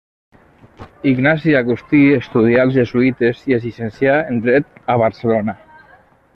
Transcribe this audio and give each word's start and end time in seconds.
Ignasi 1.11 1.53
Agustí 1.59 1.99
estudià 2.21 2.65
als 2.65 2.75
jesuïtes 2.79 3.45
i 3.53 3.59
es 3.61 3.69
llicencià 3.69 4.19
en 4.33 4.43
dret 4.49 4.83
a 4.95 4.97
Barcelona. 5.07 5.59